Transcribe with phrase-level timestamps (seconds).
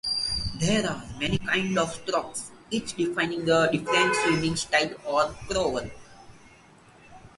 [0.55, 5.79] There are many kinds of strokes, each defining a different swimming style or crawl.